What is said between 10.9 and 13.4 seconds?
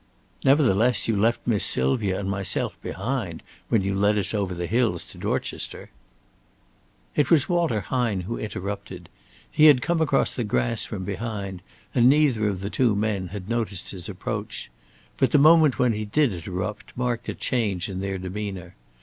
behind, and neither of the two men